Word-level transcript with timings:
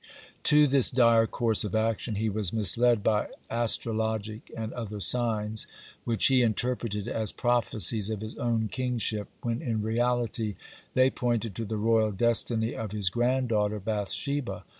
(65) 0.41 0.43
To 0.45 0.67
this 0.67 0.89
dire 0.89 1.27
course 1.27 1.63
of 1.63 1.75
action 1.75 2.15
he 2.15 2.27
was 2.27 2.51
misled 2.51 3.03
by 3.03 3.27
astrologic 3.51 4.49
and 4.57 4.73
other 4.73 4.99
signs, 4.99 5.67
which 6.05 6.25
he 6.25 6.41
interpreted 6.41 7.07
as 7.07 7.31
prophecies 7.31 8.09
of 8.09 8.21
his 8.21 8.35
own 8.39 8.67
kingship, 8.67 9.27
when 9.43 9.61
in 9.61 9.83
reality 9.83 10.55
they 10.95 11.11
pointed 11.11 11.53
to 11.53 11.65
the 11.65 11.77
royal 11.77 12.11
destiny 12.11 12.73
of 12.73 12.93
his 12.93 13.11
granddaughter 13.11 13.79
Bath 13.79 14.09
sheba. 14.11 14.63